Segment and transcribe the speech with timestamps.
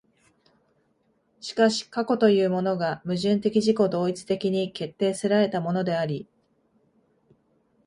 [1.41, 6.27] しかし過去というものが矛盾的自己同一的に決定せられたものであり、